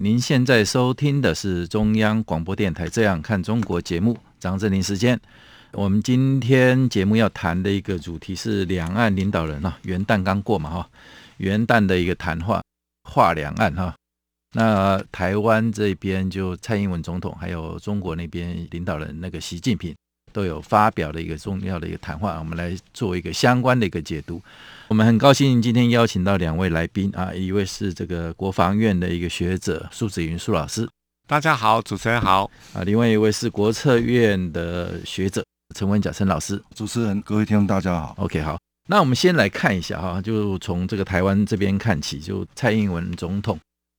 [0.00, 5.20] 您现在收听的是中央广播电台《这样看中国》节目，张正霖时间。
[5.72, 10.88] 我们今天节目要谈的一个主题是两岸领导人啊，元旦刚过嘛哈，
[11.38, 12.62] 元旦的一个谈话，
[13.10, 13.92] 话两岸哈。
[14.52, 19.92] 那台湾这边就蔡英文总统，还有中国那边领导人那个习近平
[20.38, 24.40] 都有发表的一个重要的一个谈话，我们来做一个相关的一个解读。
[24.86, 30.88] 我们很高兴今天邀请到两位来宾啊，一位是这个国防院的一个学者苏子云苏老师，
[31.26, 32.84] 大家好，主持人好啊。
[32.84, 38.56] 另外一位是国策院的学者陈文甲陈老师，主持人各位听众大家好，OK 好。
[38.88, 43.58] 那我们先来看一下哈，就从这个台湾这边看起，就蔡英文总统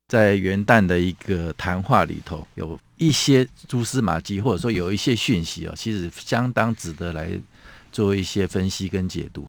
[0.10, 7.32] 在元旦的一个谈话里头，有一些蛛丝马迹，或者说有一些讯息啊，其实相当值得来
[7.92, 9.48] 做一些分析跟解读。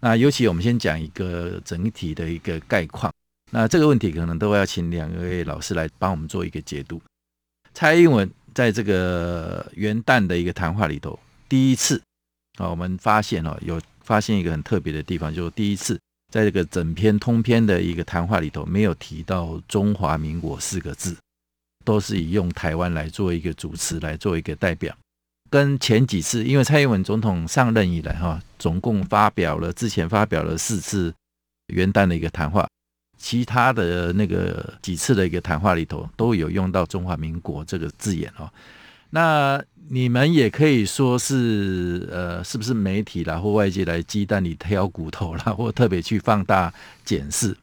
[0.00, 3.12] 那尤其我们先讲一个整体的一个概况。
[3.50, 7.00] 那这个问题可能都要请两位老师来帮我们做一个解读。
[7.74, 12.00] 蔡英文在这个元旦的一个谈话里头，第一次
[12.56, 16.00] 啊，我们发现哦，有发现一个很特别的地方，就是第一次
[16.32, 21.16] 在这个整篇通篇的一个谈话里头，没有提到中华民国四个字，
[21.84, 24.94] 都是以用台湾来做一个主持，来做一个代表。
[25.50, 31.14] 跟前几次，因为蔡英文总统上任以来，哈，总共发表了之前发表了四次
[31.68, 32.68] 元旦的一个谈话，
[33.16, 38.52] 其他的那个几次的一个谈话里头都有用到中华民国这个字眼哦。
[39.10, 46.72] 那你们也可以说是呃，是不是媒体啦或外界来鸡蛋里挑骨头啦， 或特别去放大
[47.04, 47.56] 检视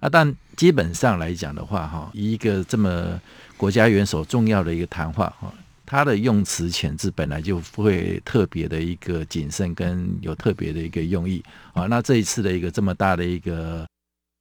[0.00, 0.08] 啊？
[0.08, 3.20] 但基本上来讲的话，哈，一个这么
[3.56, 5.52] 国家元首重要的一个谈话，哈。
[5.84, 11.84] 他的用词遣字本来就会特别的一个谨慎，跟有特别的一个用意啊。
[11.84, 13.84] 那这一次的一个这么大的一个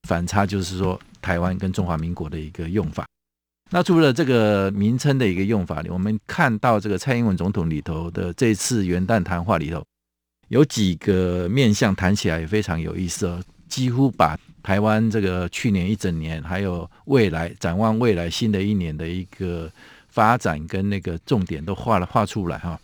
[0.07, 3.05] 反差，就是说台湾跟中华民国的一个用法。
[3.71, 9.83] 那除了这个名称的一个用法，我们看到这个蔡英文总统里头的这次元旦谈话里头，
[10.49, 19.71] 有几个面向谈起来也非常有意思哦，几乎把台湾这个去年一整年，还有未来展望未来新的一年的一个。
[20.13, 22.77] 发展跟那个重点都画了画出来哈，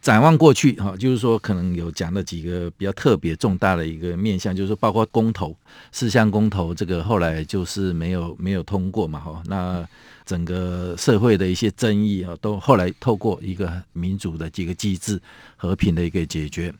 [0.00, 5.56] 展望过去哈，就是说可能有讲了几个比较特别重大的一个面向，就是说包括公投
[5.90, 9.84] 四项公投，这个后来就是没有没有通过嘛哈，那
[10.28, 15.18] 整个社会的一些争议啊，都后来透过一个民主的几个机制
[15.56, 16.70] 和平的一个解决，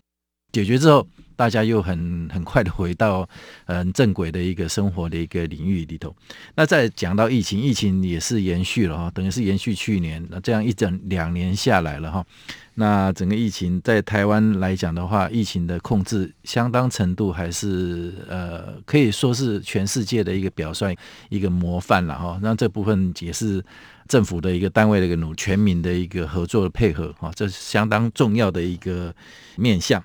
[0.53, 1.07] 解决之后。
[1.39, 3.25] 大家又很很快的回到
[3.67, 6.13] 嗯正轨的一个生活的一个领域里头。
[6.57, 10.27] 那再讲到疫情，疫情也是延续了哈，等于是延续去年。
[10.31, 12.27] 那这样一整两年下来了哈，
[12.75, 20.93] 那整个疫情在台湾来讲的话，疫情的控制相当程度还是呃可以说是全世界的一个表率，
[21.29, 22.37] 一个模范了哈。
[22.43, 23.65] 那这部分也是
[24.09, 29.15] 政府的一个单位的一个努全民的一个合作的配合哈，这是相当重要的一个
[29.55, 30.03] 面向。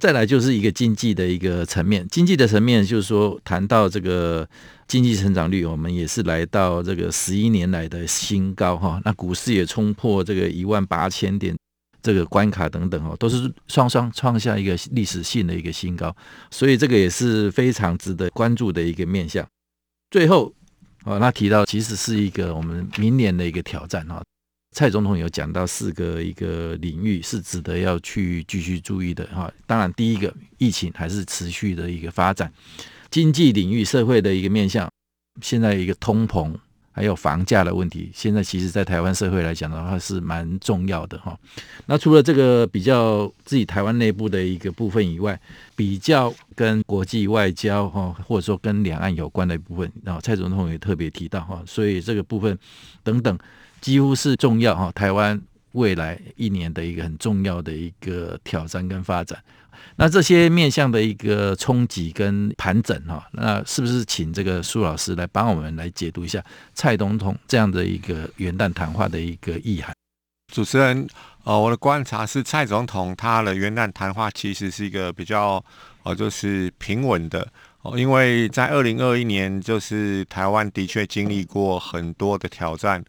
[0.00, 4.48] 再来就是一个经济的一个层面，经济的层面就是说，谈到这个
[4.88, 8.98] 经济成长率，我们也是来到这个十一年来的新高哈。
[9.04, 11.54] 那股市也冲破这个一万八千点
[12.02, 16.16] 这个关卡等等哦，都是双双创下一个历史性的一个新高，
[16.50, 19.46] 所以这个也是非常值得关注的一个面向。
[20.10, 20.50] 最后，
[21.04, 24.22] 哦，那提到其实是一个我们明年的一个挑战哈。
[24.72, 32.52] 蔡总统有讲到四个一个领域是值得要去继续注意的哈，当然第一个疫情还是持续的一个发展，
[33.10, 34.88] 经济领域社会的一个面向，
[35.42, 36.54] 现在一个通膨
[36.92, 41.36] 还有房价的问题，现在其实在台湾社会来讲的话是蛮重要的哈。
[41.86, 45.38] 那除了这个比较自己台湾内部的一个部分以外，
[45.74, 52.56] 比较跟国际外交哈，或者说跟两岸有关的部分，然后蔡总统也特别提到哈，所以这个部分
[53.02, 53.36] 等等。
[53.80, 55.40] 几乎是重要哈，台湾
[55.72, 59.42] 未来一年的一个很重要的一个挑战跟发展。
[59.96, 66.42] 那这些面向的一个冲击跟盘整哈，那是不是请这个苏老师来帮我们来解读一下
[66.74, 69.94] 蔡总统这样的一个元旦谈话的一个意涵？
[70.52, 71.06] 主持人，
[71.44, 75.62] 呃，我的观察是蔡总统他的元旦谈话其实是一个比较
[76.02, 77.46] 呃，就是平稳的
[77.82, 83.04] 哦，因为在二零二一年，就是台湾的确经历过很多的挑战，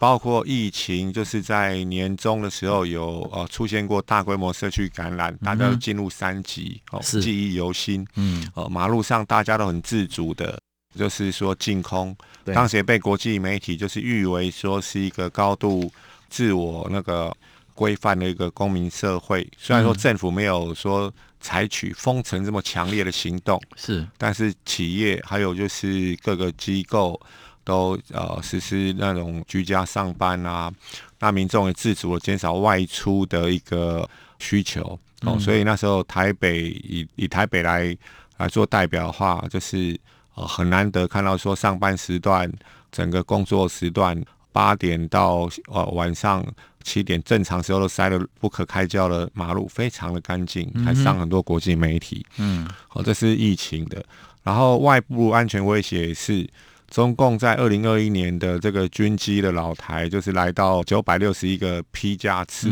[0.00, 8.04] 包括疫情，就是在年中的时候有呃出现过大规模社区感染，大家都进入三级，哦，记忆犹新。
[8.16, 10.58] 嗯，呃，马路上大家都很自主的，
[10.96, 12.16] 就是说净空，
[12.46, 15.92] 当时也被国际媒体就是誉为说是一个高度
[16.30, 17.36] 自我那个。
[17.72, 21.10] 规范的一个公民社会，虽然说政府没有说
[21.40, 27.18] 采取封城这么强烈的行动，是，但是企业还有就是各个机构
[27.64, 30.72] 都呃实施那种居家上班啊，
[31.18, 34.08] 那民众也自主的减少外出的一个
[34.38, 34.82] 需求
[35.22, 37.96] 哦，嗯、所以那时候台北以以台北来
[38.36, 39.98] 来做代表的话，就是
[40.34, 42.50] 呃很难得看到说上班时段
[42.90, 44.20] 整个工作时段
[44.52, 46.44] 八点到呃晚上。
[46.82, 52.24] 七点正常时候都塞了不可开交的马路，非常的干净，还上很多国际媒体。
[52.38, 54.02] 嗯，好，这是疫情的。
[54.42, 56.48] 然后外部安全威胁是
[56.90, 62.68] 中共在二零二一年的这个军机的老台，就是来到九百六十一个批架次，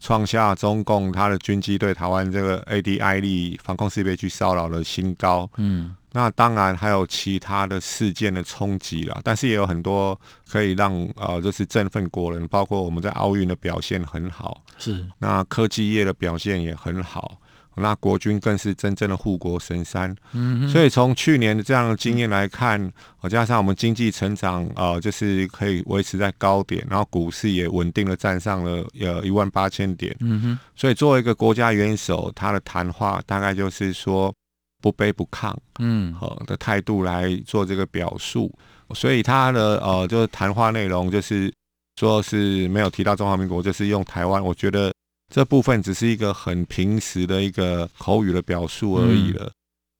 [0.00, 5.50] 创下中共它的军机对台湾这个 ADIZ 防空识别区骚扰的新高。
[5.56, 5.94] 嗯。
[6.16, 10.16] 那当然还有其他的事件的冲击啦，但是也有很多
[10.48, 17.36] 可以让呃，就是振奋国人，包括我们在奥运的表现很好，是那科技业的表现也很好，
[17.76, 20.14] 那国军更是真正的护国神山。
[20.32, 22.92] 嗯哼，所以从去年的这样的经验来看，
[23.30, 30.14] 加上我们经济成长呃，就是可以维持在高点，然后股市也稳定的站上了呃一万八千点。
[30.20, 34.34] 嗯哼，所以作为一个国家元首，他的谈话大概就是说。
[34.82, 38.52] 不卑不亢，嗯，好的态度来做这个表述，
[38.94, 41.50] 所以他的呃，就是谈话内容就是
[41.96, 44.44] 说是没有提到中华民国，就是用台湾。
[44.44, 44.92] 我觉得
[45.34, 49.46] 这部分只是一个很平时的一个口语的表述而已了。
[49.46, 49.52] 嗯、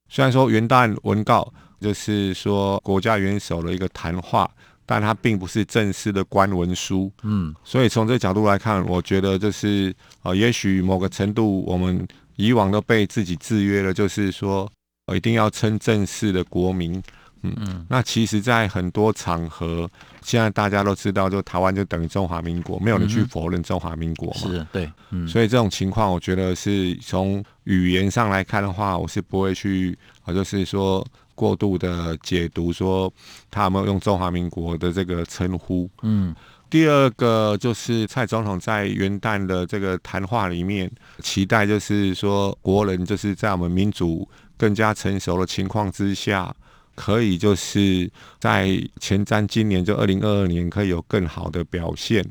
[0.09, 4.49] 虽然说元旦文告就是说国家元首的一个谈话，
[4.87, 9.93] 但它并不是正式的官文书，嗯，所以从这个角度来看，我觉得就是
[10.23, 12.07] 呃，也许某个程度我们。
[12.37, 14.69] 以往都被自己制约了，就是说，
[15.15, 17.01] 一定要称正式的国名。
[17.45, 17.87] 嗯嗯。
[17.89, 19.89] 那其实，在很多场合，
[20.23, 24.41] 现在大家都知道，就台湾就等于中华民国，没有人去否认中华民国嘛。
[24.41, 24.91] 是，对。
[25.11, 25.29] 嗯。
[25.29, 33.13] 所以这种情况，我觉得是从语言上来看的话，我是不会去，啊，就是说过度的解读，说
[33.51, 35.89] 他有没有用中华民国的这个称呼。
[36.03, 36.35] 嗯。
[36.71, 40.91] 第二个就是蔡总统在元旦的这个谈话里面，
[41.21, 46.53] 期待就是说国人就是在我们民主更加成熟的情况之下，
[46.95, 48.69] 可以就是在
[49.01, 52.25] 前瞻今年就二零二二年可以有更好的表现。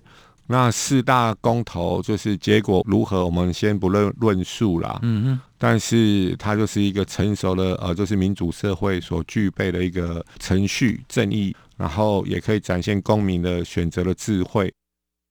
[0.47, 4.99] 那四大公投就是结果如何，我们先不论论述啦。
[5.01, 5.41] 嗯嗯。
[5.57, 11.55] 但是它就是一个成熟的呃，就是民主社会所具备的一个程序正义。
[11.75, 14.71] 然后也可以展现公民的选择的智慧，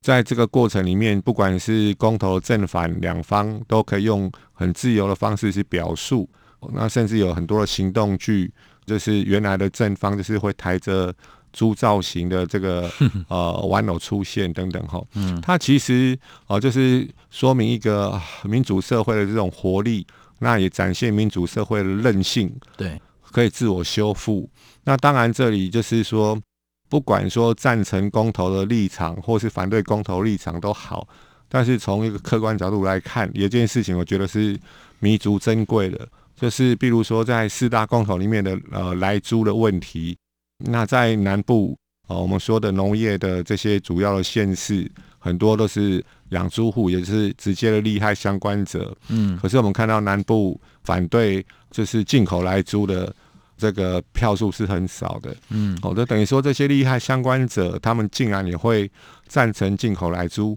[0.04, 6.28] 在这个过程里面，不管是公投正反两方，都可以用很自由的方式去表述。
[6.74, 8.52] 那甚至有很多的行动剧，
[8.86, 11.14] 就是原来的正方就是会抬着
[11.52, 12.90] 猪造型的这个
[13.28, 15.02] 呃玩偶出现等等哈。
[15.14, 20.06] 嗯，它其实呃就是说明一个民主社会的这种活力，
[20.38, 22.54] 那也展现民主社会的韧性。
[22.76, 23.00] 对。
[23.30, 24.46] 可以自我修复。
[24.84, 26.38] 那当然，这里就是说，
[26.90, 31.08] 不管说赞成公投的立场，或是反对公投立场都好。
[31.48, 34.54] 但是从一个客观角度来看，有一件事情，我觉得是
[34.98, 36.06] 弥足珍贵的，
[36.42, 40.18] 就是比如说在四大共同里面的呃莱猪的问题。
[40.58, 48.92] 那在南部，呃，我们说的农业的这些主要的县市，很多都是养猪户，也是直接的利害相关者。
[49.06, 49.38] 嗯。
[49.40, 53.14] 可是我们看到南部反对就是进口莱猪的。
[53.58, 58.90] 这个票数是很少的，嗯，好的，等于说这些利害相关者，他们竟然也会
[59.28, 60.56] 赞成进口莱猪。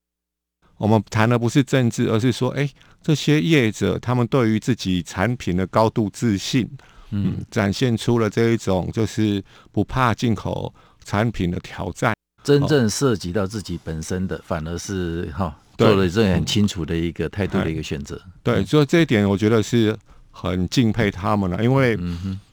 [0.78, 2.70] 我们谈的不是政治，而是说，哎，
[3.02, 6.70] 这些业者他们对于自己产品的高度自信，
[7.12, 12.14] 嗯，展现出了这一种就是不怕进口产品的挑战。
[12.44, 18.22] 真正涉及到自己本身的，反而是哈、哦、做了这很清楚的一个态度的一个选择。
[18.44, 19.98] 对，所以这一点我觉得是
[20.32, 21.98] 很敬佩他们了，因为。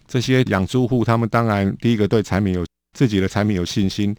[0.08, 2.62] 这些养猪户，他们当然第一个对产品有
[2.92, 4.14] 自己的产品有信心，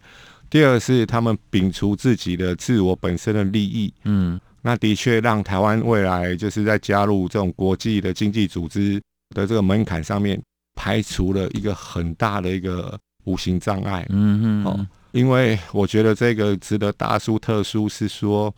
[0.48, 3.92] 第二是他们摒除自己的自我本身的利益。
[4.04, 10.40] 嗯，那的确让台湾未来就是在加入这种国际的经济组织的这个门槛上面，
[10.74, 14.06] 排除了一个很大的一个无形障碍。
[14.10, 18.54] 嗯嗯，哦，因为我觉得这个值得大书特书是说，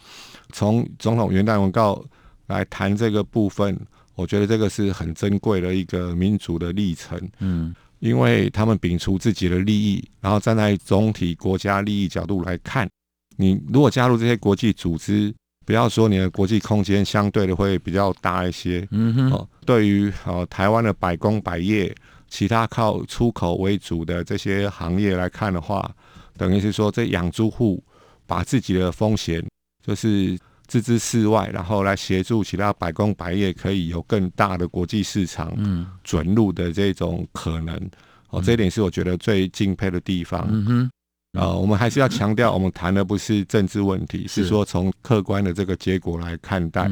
[0.53, 2.05] 从总统元旦文告
[2.47, 3.79] 来谈这个部分。
[4.15, 7.21] 我觉得这个是很珍贵的一个民主的历程。
[7.41, 7.75] 嗯，
[8.07, 12.89] 因为他们摒除自己的利益，然后站在总体国家利益角度来看，
[13.37, 15.35] 你如果加入这些国际组织，
[15.65, 18.87] 不要说你的国际空间相对的会比较大一些。
[18.91, 21.95] 嗯哼，哦，对于呃台湾的百工百业，
[22.29, 25.95] 其他靠出口为主的这些行业来看的话，
[26.37, 27.83] 等于是说这养猪户
[28.27, 29.45] 把自己的风险
[29.85, 30.39] 就是。
[30.67, 35.57] 置之事外，然后来协助其他百工百业可以有更大的国际市场
[36.05, 37.75] 准入的这种可能。
[37.77, 37.91] 嗯、
[38.31, 40.47] 哦，这一点是我觉得最敬佩的地方。
[40.51, 40.91] 嗯哼，
[41.39, 46.91] 呃，我们还是要强调，我们谈的不是政治问题，是，是说从客观的这个结果来看待，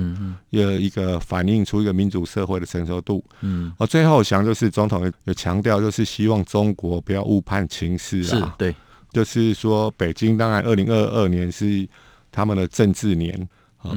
[0.51, 3.25] 一个一个反映出一个民主社会的成熟度。
[3.41, 8.55] 嗯，哦，最后想就是总统有强调，就是希望中国不要误判情势啊。
[8.57, 8.75] 对，
[9.11, 11.89] 就是说北京当然二零二二年是
[12.31, 13.49] 他们的政治年。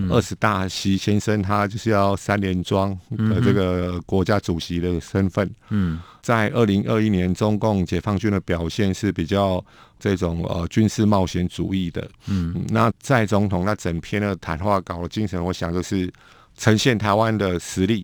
[0.09, 5.49] 二十大，习先生他就是要三连庄的这个国家主席的身份。
[5.69, 9.63] 嗯，在二零二一年，中共解放军的表现是比较
[9.97, 12.05] 这种呃军事冒险主义的。
[12.27, 16.11] 嗯，那在总统那整篇的谈话稿的精神，我想就是
[16.57, 18.03] 呈现台湾的实力，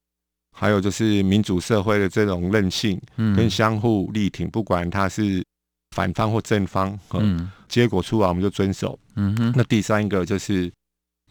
[0.55, 5.43] 还有就是民主社会的这种韧性跟相互力挺，不管他是
[5.95, 8.97] 反方或正方，嗯，结果出来我们就遵守。
[9.15, 10.71] 嗯哼，那第三个就是。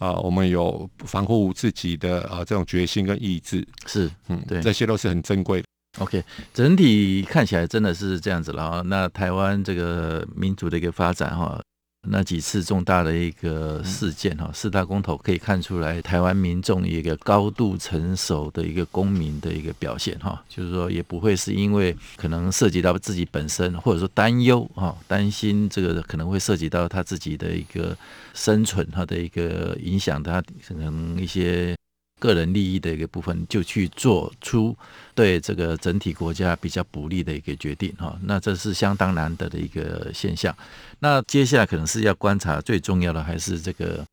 [0.03, 5.67] 啊、呃，我们有防护自己的啊、呃、这种决心跟意志，是，嗯，对，这些都是很珍贵的。
[5.99, 8.83] OK，整体看起来真的是这样子了啊。
[8.87, 11.61] 那台湾这个民主的一个发展哈。
[12.09, 27.97] 那几次重大的一个事件哈，四大公投可以看出来，台湾民众一个高度成熟的一个公民的一个表现哈，就是说也不会是因为可能涉及到自己本身，或者说担忧哈，担心这个可能会涉及到他自己的一个
[28.35, 31.77] 生存，他的一个影响，他可能一些。
[32.23, 34.77] 个人利益的一个部分，就去做出
[35.13, 40.57] 对这个整体国家比较不利的一个决定哈，那这是相当难得的一个现象。
[41.01, 44.07] 那接下来可能是要观察，最重要的还是这个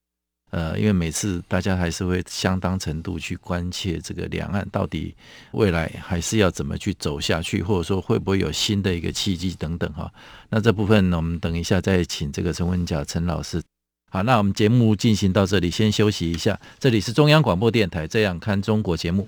[0.49, 5.13] 呃，因为每次大家还是会相当程度去关切这个两岸到底
[5.51, 10.11] 未来还是要怎么去走下去，或者说会不会有新的一个契机等等哈。
[10.49, 13.61] 那这部分呢，我们等一下再请这个陈文甲陈老师。
[14.11, 16.59] 好，那我们节目进行到这里，先休息一下。
[16.79, 19.27] 这里是中央广播电台《这样看中国》节目。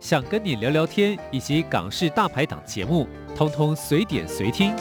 [0.00, 4.72] 想跟你聊聊天，以及港式大排档节目，通通随点随听。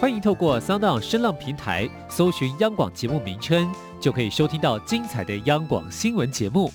[0.00, 3.70] 欢迎透过 Sound 声浪平台搜寻央广节目名称，
[4.00, 6.72] 就可以收听到精彩的央广新闻节目。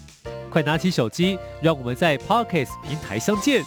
[0.49, 3.61] 快拿起手机，让我们在 Podcast 平台相见。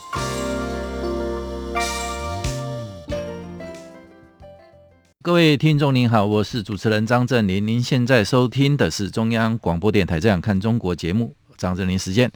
[5.20, 11.36] 各位听众您好，我是主持人张正霖，您现在收听的是中央广播电台《这样看中国》节目。
[11.60, 12.28] 张振林时间。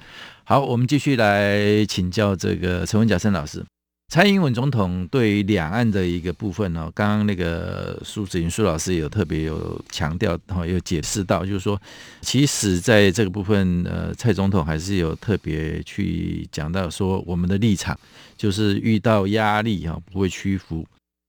[0.45, 3.65] 好，我们继续来请教这个陈文甲陈老师。
[4.13, 11.81] 蔡英文总统对两岸的一个部分呢，刚刚那个苏子云苏老师有特别有强调，然后有解释到，就是说，
[12.21, 17.99] 其实在这个部分，呃，蔡总统还是有特别去讲到说，我们的立场
[18.37, 20.87] 就是遇到压力哈，不会屈服，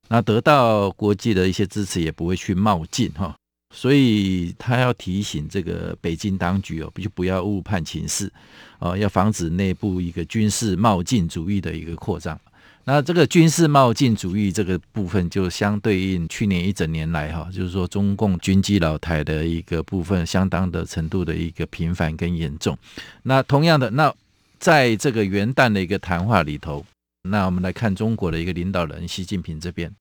[0.10, 3.34] 那得到国际的一些支持，也不会去冒进哈。
[3.75, 8.32] 所以他要提醒这个北京当局哦，就不要误判情势
[8.79, 12.39] 哦，要防止内部一个军事冒进主义的一个扩张。
[12.86, 22.77] 那这个军事冒进主义这个部分，就相对应去年一整年来哈，就是说中共军机老台的一个部分，相当的程度的一个频繁跟严重。
[23.24, 24.13] 那同样的，那
[24.60, 26.86] 在这个元旦的一个谈话里头，
[27.24, 29.91] 那我们来看中国的一个领导人习近平这边。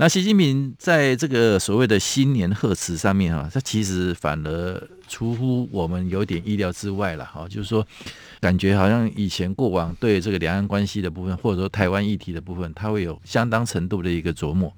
[0.00, 7.86] 那习近平在这个所谓的新年贺词上面哈，他其实反而出乎我们有点意料之外了哈，就是说。
[8.40, 14.72] 感觉好像以前过往对这个两岸关系的部分，或者说台湾议题的部分，他会有相当程度的一个琢磨。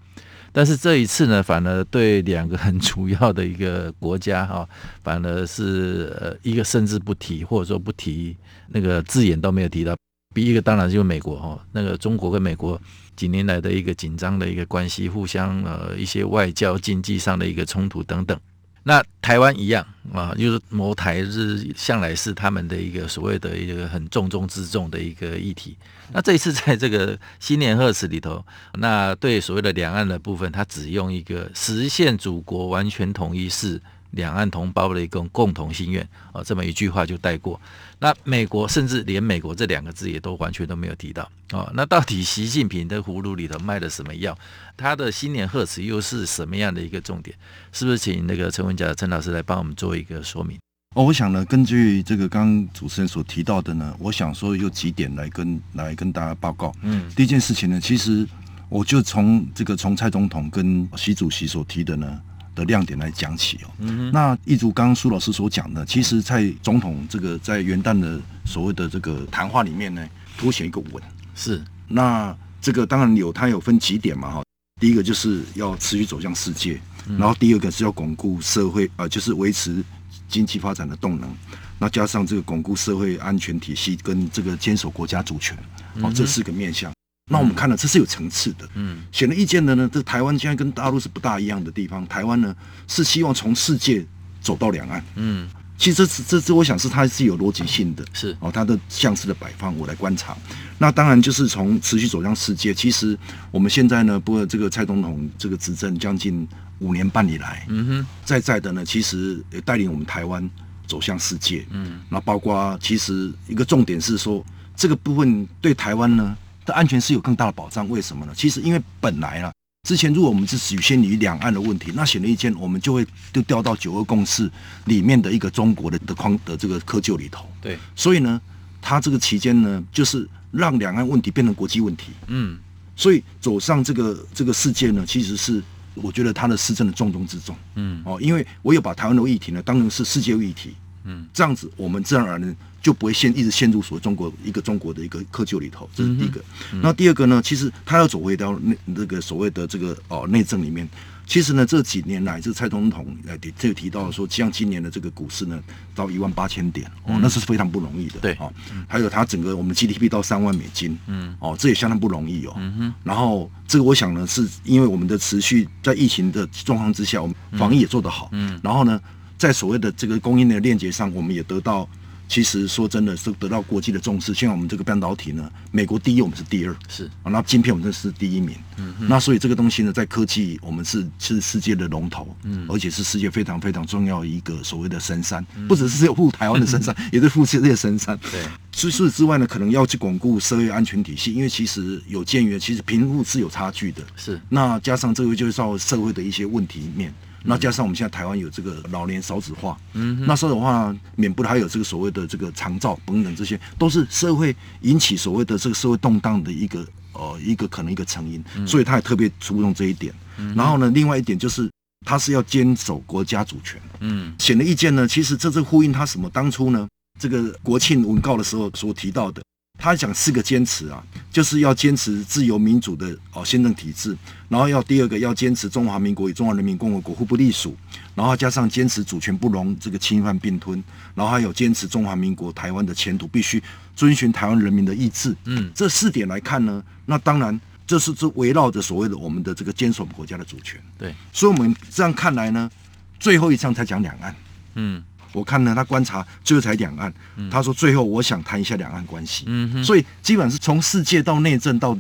[0.51, 4.69] 但是这一次呢，反而对两个很主要的一个国家哈，
[5.05, 8.37] 反而是呃一个甚至不提，或者说不提
[8.71, 9.95] 那个字眼都没有提到。
[10.35, 12.81] 第一个当然就是美国哈，那个中国跟美国
[13.17, 18.39] 几年来的一个紧张的一个关系，互相呃一些外交经济上的一个冲突等等。
[18.85, 25.77] 那台湾一样啊，就是谋台日向来是他们的一个所谓的一个很重中之重的一个议题。
[26.13, 33.81] 那这一次在这个新年贺词里头，那对所谓的两岸的部分，他只用一个实现祖国完全统一是
[34.13, 37.61] 两岸同胞的一个共同心愿啊，这么一句话就带过。
[37.99, 41.71] 那美国甚至连美国这两个字也都完全都没有提到啊。
[41.75, 44.37] 那到底习近平的葫芦里头卖的什么药？
[44.77, 47.37] 他的新年贺词又是什么样的一个重点？
[47.71, 50.59] 是不是请那个陈文甲陈老师来帮我们做一个说明？
[50.95, 56.71] 哦，我想呢，根据这个刚刚主持人所提到的呢，我想说有几点来跟来跟大家报告。
[56.83, 58.27] 嗯，第一件事情呢，其实
[58.69, 62.21] 我就从这个从蔡总统跟习主席所提的呢。
[62.55, 71.03] 的亮点来讲起哦，嗯、那一如刚刚苏老师所讲的，其实在总统这个在元旦的所谓的这个谈话里面呢，凸显一个稳
[71.35, 71.63] 是。
[71.89, 74.43] 那这个当然有，它有分几点嘛哈。
[74.81, 79.85] 第一个就是要持续走向世界，嗯、然后第二个是要巩固社会啊、呃，就是维持
[80.29, 81.31] 经济发展的动能。
[81.79, 85.57] 那加上这个巩固社会安全体系跟这个坚守国家主权，
[86.03, 86.93] 哦，这四个面向。
[87.31, 88.69] 那我们看了，这是有层次的。
[88.75, 92.07] 嗯，显而易见的呢，这台湾现在跟大陆是不大一样的地方。
[92.07, 92.55] 台湾呢
[92.89, 94.05] 是希望从世界
[94.41, 95.03] 走到两岸。
[95.15, 98.05] 嗯，其实这这这，我想是它是有逻辑性的。
[98.13, 100.37] 是哦，它的相似的摆放，我来观察。
[100.79, 102.75] 那当然就是从持续走向世界。
[102.75, 103.17] 其实
[103.53, 106.47] 我们现在呢，不过这个蔡总统这个执政将近
[106.81, 110.51] 五年半以来，嗯哼，在在的呢，其实也带领我们台湾
[110.89, 111.65] 走向世界。
[111.71, 114.45] 嗯，那包括其实一个重点是说，
[114.77, 116.37] 这个部分对台湾呢。
[116.65, 118.33] 的安全是有更大的保障，为什么呢？
[118.37, 119.53] 其实因为本来啊，
[119.89, 124.51] 之前如果我们是局限于两岸的问题，那显而易见，我们就会就掉到九二共识
[124.85, 127.49] 里面的一个中国的的框的这个窠臼里头。
[127.61, 128.41] 对，所以呢，
[128.81, 132.13] 他这个期间呢，就是让两岸问题变成国际问题。
[132.29, 132.59] 嗯，
[132.95, 135.61] 所以走上这个这个世界呢，其实是
[135.95, 137.57] 我觉得他的施政的重中之重。
[137.75, 140.75] 嗯，哦，因为我有把台湾的议题呢当成是世界议题。
[141.05, 142.57] 嗯，这样子我们自然而然。
[142.83, 146.43] 就不会陷一直陷入所谓中国一个中国的一个窠臼里头，这是第一个。
[146.73, 147.41] 嗯、那第二个呢？
[147.43, 150.89] 其实他要走回到那那个所谓的这个哦内政里面。
[151.25, 155.63] 其实呢，这几年来，这个蔡总统呃就提到说，像今年的这个股市呢，
[155.95, 158.19] 到一万八千点哦，那是非常不容易的。
[158.19, 158.53] 对哦，
[158.89, 162.57] 还有他整个我们 GDP 到三万美金，嗯，哦，这也相当不容易哦。
[163.05, 168.29] 然后这个我想呢，是因为我们的持续在疫情的状况之下，我们防疫也做得好。
[168.33, 168.61] 嗯。
[168.63, 169.01] 然后呢，
[169.39, 171.89] 在所谓的这个供应链的链接上，我们也得到。
[172.33, 174.33] 其实说真的，是得到国际的重视。
[174.33, 177.31] 现在我们这个半导体呢，美国第一，我们是第二，是啊。
[177.31, 179.07] 那晶片我们这是第一名，嗯哼。
[179.07, 188.19] 那所以这个东西呢，在科技我们是是世界的龙头，嗯，而且是世界非常非常重要的一个所谓的神山，嗯、不只是有护台湾的神山，嗯、 也是护世界神山。
[188.31, 188.41] 对。
[188.73, 194.41] 除此之外呢，可能要去巩固社会安全体系，因为其实有鉴于其实贫富是有差距的，是。
[194.49, 197.13] 那加上这个就是到社会的一些问题面。
[197.45, 210.15] 那加上我们现在台湾有这个老年少子化，嗯，那时候的话，免不了还有这个所谓的这个长照等等，这些都是社会引起所谓的这个社会动荡的一个呃一个可能一个成因，嗯、所以他也特别注重这一点。
[210.39, 211.71] 嗯、然后呢，另外一点就是
[212.07, 213.81] 他是要坚守国家主权。
[214.01, 216.29] 嗯，显而易见呢，其实这是呼应他什么？
[216.31, 216.89] 当初呢，
[217.21, 219.43] 这个国庆文告的时候所提到的
[219.83, 224.17] 他讲四个坚持啊，就是要坚持自由民主的哦宪政体制，
[224.49, 227.77] 然后要第二个要坚持中华民国与中华人民共和国互不隶属，
[228.15, 230.81] 然后加上坚持主权不容这个侵犯并吞，
[231.17, 233.61] 然后还有坚持中华民国台湾的前途必须
[233.97, 235.35] 遵循台湾人民的意志。
[235.47, 240.81] 嗯，这四点来看呢，那当然这是这围绕着所谓的我们的这个坚守国家的主权。
[240.97, 242.71] 对，所以我们这样看来呢，
[243.19, 244.33] 最后一章才讲两岸。
[244.75, 245.03] 嗯。
[245.33, 247.13] 我看呢，他观察最后才两岸。
[247.51, 249.45] 他说最后我想谈一下两岸关系。
[249.47, 249.85] 嗯哼。
[249.85, 251.99] 所以基本上是从世界到内政到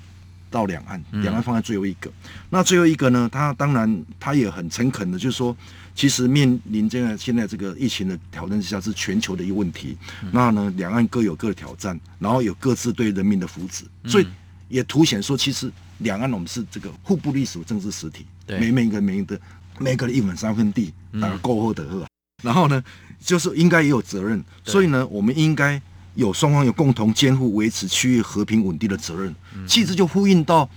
[0.51, 2.13] 到两岸，两岸放在最后一个。
[2.51, 5.57] 那最后一个呢，他当然他也很诚恳的，就是说，
[5.95, 9.97] 其实面临这个现在这个疫情的挑战之下，是全球的一个问题。
[10.31, 14.27] 那呢，两岸各有各的挑战，然后有各自对人民的福祉，所以
[14.69, 18.27] 也凸显说，其实两岸我们是这个互不隶属政治实体。
[18.47, 18.59] 对。
[18.59, 19.41] 每每一个每一个
[19.79, 22.07] 每个人一亩三分地，大家够厚的喝。
[22.43, 22.83] 然后呢，
[23.19, 25.81] 就是应该也有责任，所以呢，我们应该
[26.15, 29.35] 有双方有共同监护、维持区域和平稳定的责任。
[29.67, 30.69] 其实就呼应到，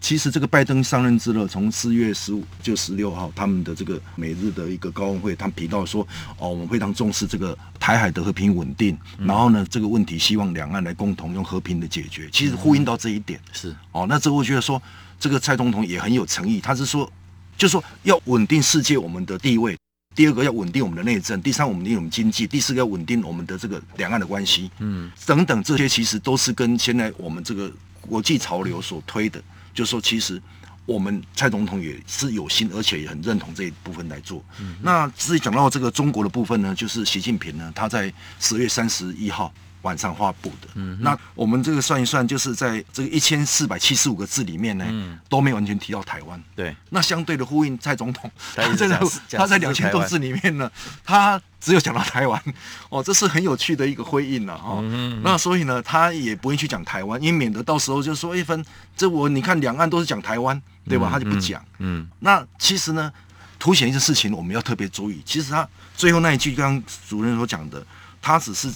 [0.00, 6.06] 其实这个拜登上任之后，从四月十五就十六号他们的这个美日的一个高峰会，他们提到说，
[6.38, 12.28] 哦，我们非常重视这个台海的和平稳定，然后呢，这个问题希望两岸来共同用和平的解决。
[12.30, 13.40] 其实呼应到这一点。
[13.52, 13.74] 是。
[13.92, 14.80] 哦，那这我觉得说，
[15.18, 17.10] 这个蔡总统也很有诚意，他是说，
[17.56, 19.76] 就是说要稳定世界我们的地位。
[20.18, 29.40] 第二个要稳定我们的内政，第三个稳定我们经济，第四个要稳定我们的这个两岸的关系，嗯，等等这些其实都是跟现在我们这个国际潮流所推的，
[29.72, 30.42] 就是说其实
[30.86, 34.44] 我们蔡总统也是有心，而且也很认同这一部分来做。
[34.60, 39.54] 嗯，那至于讲到这个中国的部分呢，就是习近平呢，他在十月三十一号。
[39.88, 46.38] 晚上发布的，嗯，那我们这个算一算，就是在这个一千四百七十五个字里面呢，嗯，都没完全提到台湾。
[46.54, 48.86] 对，那相对的呼应蔡总统，他在
[49.30, 50.70] 他在两千多字里面呢，
[51.02, 52.42] 他只有讲到台湾，
[52.90, 54.80] 哦，这是很有趣的一个回应了哦。
[54.82, 58.62] 嗯，那所以呢，他也不会去讲台湾，因为免得到时候就说一分，
[58.94, 61.08] 这我你看两岸都是讲台湾，对吧？
[61.10, 61.64] 他就不讲。
[61.78, 63.10] 嗯，那其实呢，
[63.58, 65.22] 凸显一件事情，我们要特别注意。
[65.24, 67.82] 其实他最后那一句，刚刚主任所讲的，
[68.20, 68.70] 他只是。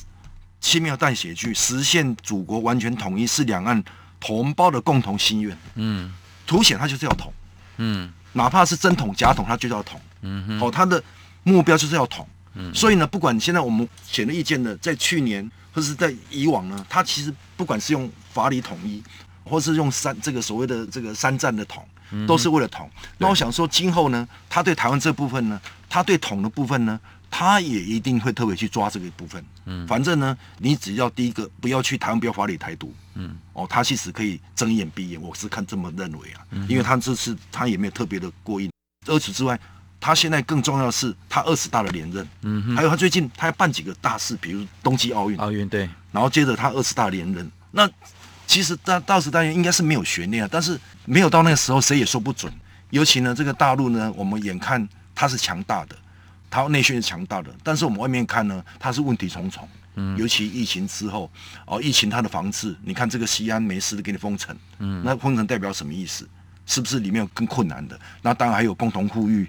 [0.63, 3.83] 轻描淡写去，实现祖国完全统一是两岸
[4.21, 5.59] 同胞的共同心愿。
[5.75, 6.11] 嗯，
[6.47, 7.31] 凸显他就是要统。
[7.79, 10.01] 嗯，哪怕是真统假统，他就要统。
[10.23, 11.03] 嗯哼，哦，他的
[11.43, 12.27] 目标就是要统。
[12.55, 19.03] 嗯，所以呢，不管现在我们显而易见的，在去年或是在以往呢，他其实不管是用法理统一，
[19.43, 21.85] 或是用三这个所谓的这个三战的统，
[22.27, 22.89] 都是为了统。
[23.19, 27.01] 那我想说，今后呢，他对台湾这部分呢，他对统的部分呢，
[27.35, 38.71] 他也一定会特别去抓这个部分，嗯，反正呢，你只要第一个不要去台湾，不要法理台独，嗯，哦，他其实可以睁眼闭眼，我是看这么认为啊，嗯，因为他这次他也没有特别的过硬。
[39.07, 39.59] 除此之外，
[39.99, 47.89] 他现在更重要的是他二十大的连任，嗯哼，还有他最近他要办几个大事，比如冬季奥运，奥运对，然后接着他二十大连任，那
[48.47, 52.53] 其实到到时大家应该是没有悬念啊，但是没有到那个时候，谁也说不准。
[52.91, 55.97] 尤其呢，这个大陆呢，我们眼看他是强大的。
[56.53, 59.67] 它内需是强大的，但是我们外面看呢，它是问题重重。
[59.95, 61.31] 嗯，尤其疫情之后，
[61.67, 66.29] 哦，疫情它的防治，你看这个西安没事的给你封城，嗯，那封城代表什么意思？
[66.67, 67.99] 是不是里面有更困难的？
[68.21, 69.49] 那当然还有共同富裕，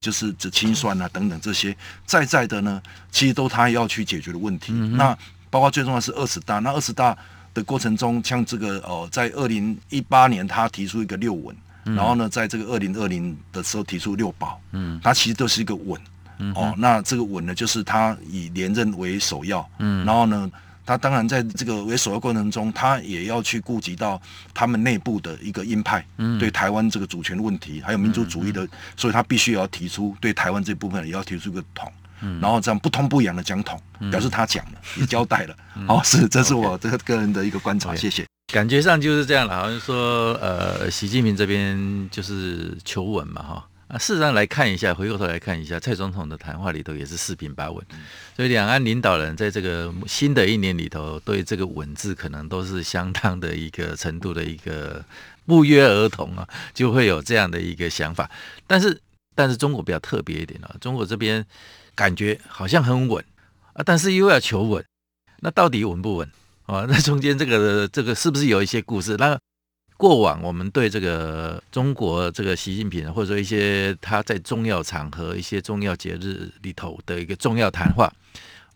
[0.00, 4.72] 就是指清算啊等等这些在在的呢，其实都他要去解决的问题。
[4.74, 5.16] 嗯、那
[5.48, 7.16] 包括最重要的是二十大，那二十大
[7.54, 16.00] 的过程中，像这个哦，在二零一八年他提出一个六稳，嗯，然后呢，在这个二零二零的时候提出六保，嗯，它其实都是一个稳。
[16.42, 20.50] 嗯、哦，那这个稳呢，就是他以连任为首要，嗯，然后呢，
[20.84, 24.20] 他当然在这个为首要过程中，他也要去顾及到
[24.52, 31.90] 他们内部的一个鹰派，嗯，对台湾这个主权的问题，还有民族主义的，嗯、所以他必须要提出对台湾这部分也要提出一个统，
[32.22, 38.26] 嗯，然后这样不痛不痒的讲统，嗯、表示他讲了，也交代了， 哦，是，这是我这个个人的一个观察.谢谢。
[38.52, 43.64] 感觉上就是这样了，好像说，呃，习近平这边就是求稳嘛，哈。
[43.92, 47.84] 啊，事实上来看一下，回过头来看一下，蔡总统的谈话里头也是四平八稳，
[48.34, 55.04] 所以两岸领导人在这个新的一年里头，对这个稳字可能都是相当的一个程度的一个
[55.44, 58.30] 不约而同啊，就会有这样的一个想法。
[58.66, 58.98] 但是，
[59.34, 61.44] 但是中国比较特别一点啊，中国这边
[61.94, 63.22] 感觉好像很稳
[63.74, 64.82] 啊，但是又要求稳，
[65.40, 66.26] 那到底稳不稳
[66.64, 66.86] 啊？
[66.88, 69.18] 那中间这个这个是不是有一些故事？
[69.18, 69.38] 那
[69.96, 78.12] 过往我们对这个中国这个习近平，或者说一些他在重要场合、一些重要节日里头的一个重要谈话，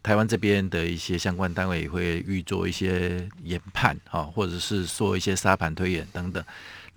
[0.03, 6.43] 台湾这边的一些相关单位也会预做一些研判哈，或者是做一些沙盘推演等等。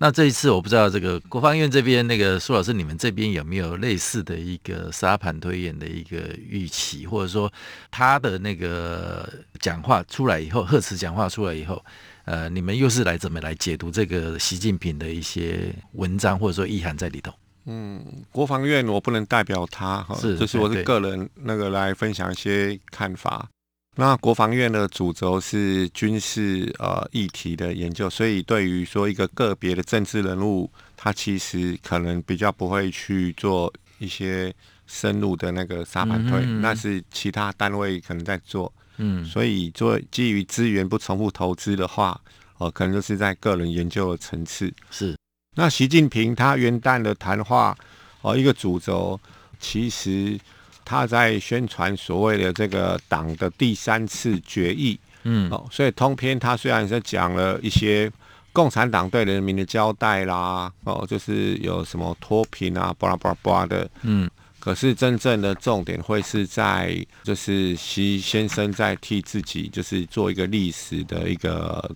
[0.02, 6.16] 那这一次我不知道这个国防院这边那个苏老师，你们这边有没有类似的一个沙盘推演的一个
[6.48, 7.52] 预期，或者说
[7.90, 9.28] 他的那个
[9.58, 11.84] 讲话出来以后，贺词讲话出来以后，
[12.24, 17.32] 呃，你们又是来怎么来解读这个习近平的一些文章或者说意涵在里头？
[17.66, 23.48] 嗯，国防院我不能代表他哈，是就是我是个人那个来分享一些看法。
[23.96, 34.54] 那国防院的主轴是军事呃议题的研究，所以对于说一个个别的政治人物，他其实可能比较不会去做一些
[34.86, 38.72] 深入的那个沙盘推，嗯嗯嗯，那是其他单位可能在做。
[39.00, 42.20] 嗯，所以做基于资源不重复投资的话，
[42.58, 44.72] 哦、呃，可能就是在个人研究的层次。
[44.90, 45.16] 是。
[45.56, 47.76] 那习近平他元旦的谈话，
[48.22, 49.18] 哦、呃，一个主轴
[49.58, 50.38] 其实。
[50.82, 58.10] 他在宣传所谓的这个党的第三次决议，嗯，哦，所以通篇他虽然是讲了一些
[58.52, 64.28] 共产党对人民的交代啦，哦，就是有什么脱贫啊，巴拉巴拉巴拉的，嗯，
[64.60, 71.90] 可是真正的重点会是在就是习先生在替自己就是做一个历史的一个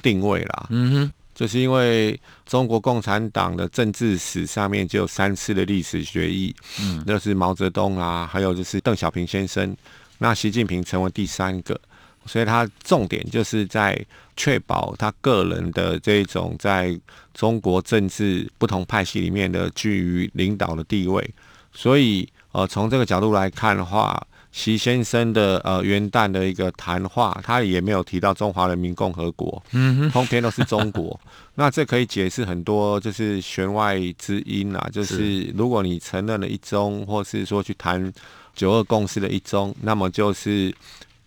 [0.00, 1.12] 定位啦，嗯哼。
[1.34, 9.74] 就是因为中国共产党的政治史上面就有三次的历史决议，嗯，那是毛泽东啊，还有就是邓小平先生，
[10.18, 11.80] 那习近平成为第三个，
[12.26, 13.98] 所以他重点就是在
[14.36, 16.96] 确保他个人的这种在
[17.32, 21.28] 中国政治不同派系里面的居于领导的地位，
[21.72, 24.26] 所以呃，从这个角度来看的话。
[24.54, 31.18] 习先生的呃元旦的一个谈话，他也没有提到中华人民共和国，嗯哼，通篇都是中国。
[31.56, 38.12] 那这可以解释很多就是弦外之音啊，就是如果你承认了一中，或是说去谈
[38.54, 40.70] 九二共识的一中，那么就是。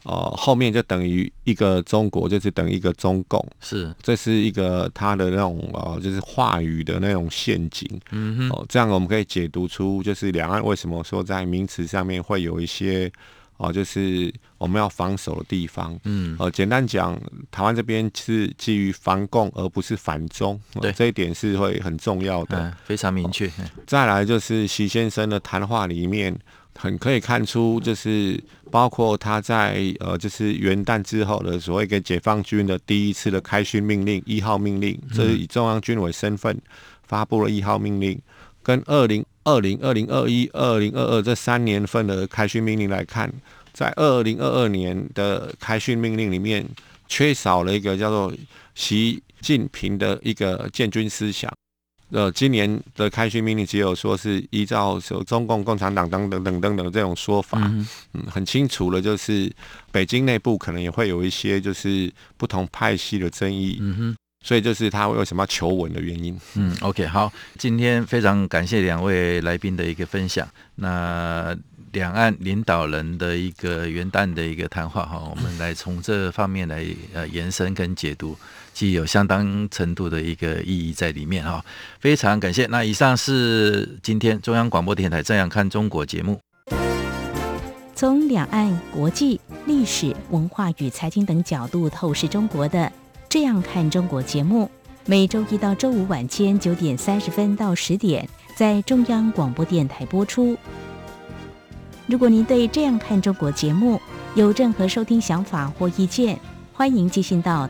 [0.06, 7.90] 哦、呃，后面就等于一个中国，就是等于一个中共，是，这是一个他的那种呃，就是话语的那种陷阱。
[8.12, 13.12] 嗯哼，哦、呃，这样我们可以解读出，就是两岸为什么说在名词上面会有一些
[13.58, 16.00] 哦、呃，就是我们要防守的地方。
[16.04, 23.72] 嗯，呃，简单讲，台湾这边是基于防共而不是反中，对、呃，这一点是会很重要的，嗯、非常明确、呃。
[23.88, 26.38] 再来就是习先生的谈话里面。
[26.78, 36.62] 很可以看出，就是包括他在呃，就是元旦之后的所谓一个解放军的第一次的开训命令一号命令，这是以中央军委身份
[37.04, 38.20] 发布了一号命令，
[38.62, 43.32] 跟二零二零、二零二一、二零二二这三年份的开训命令来看，
[43.74, 46.68] 在二零二二年的开训命令里面，
[47.08, 48.34] 缺少了一个叫做
[48.74, 51.52] 习近平的一个建军思想。
[52.16, 59.52] 呃，今年的开学命令只有说是依照说中共共产党等等等等等这种说法，嗯，嗯，很清楚了，就是
[59.92, 66.40] 北京内部可能也会有一些就是不同派系的争议，嗯哼，所以就是他为什么要求稳的原因。
[66.54, 70.48] 嗯，OK，好，今天非常感谢两位来宾的一个分享。
[70.76, 71.54] 那
[71.92, 78.38] 两岸领导人的一个元旦的一个谈话哈，我们来从这方面来呃延伸跟解读。
[78.76, 81.64] 既有相当程度的一个意义在里面哈，
[81.98, 82.66] 非常感谢。
[82.66, 86.38] 那以上是今天中央广播电台《这样看中国》节目，
[87.96, 92.80] 从两岸、国际、历史文化与财经等角度透视中国的
[93.30, 94.70] 《这样看中国》节目，
[95.06, 100.58] 每周一到周五晚间九点三十分到十点在中央广播电台播出。
[102.08, 104.02] 如果您对《这样看中国》节目
[104.36, 106.38] 有任何收听想法或意见，
[106.74, 107.70] 欢迎寄信到。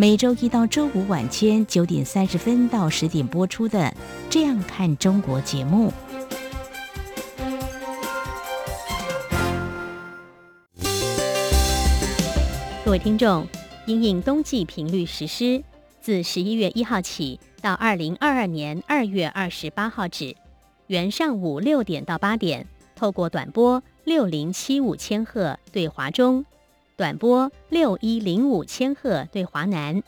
[0.00, 3.80] 每周一到周五晚间九点三十分到十点播出的
[4.30, 5.92] 《这样看中国》节目。
[12.84, 13.44] 各位听众，
[13.86, 15.64] 因应冬季频率实施，
[16.00, 20.36] 自十一月一号起到二零二二年二月二十八号止，
[20.86, 26.46] 原上午六点到八点，透过短波六零七五千赫对华中。
[26.98, 30.02] 短波六一零五千赫对华南，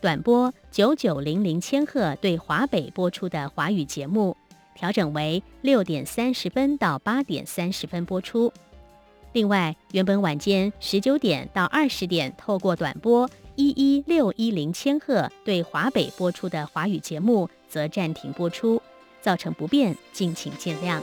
[0.00, 4.36] 短波九九零零千赫对华北播出的华语节目，
[4.76, 8.52] 调整为六点三十分到八点三十分播出。
[9.32, 18.80] 另外，原本晚间十九点到二十点透过短波一一六一零千赫对华北播出的华语节目则暂停播出，
[19.20, 21.02] 造成不便，敬请见谅。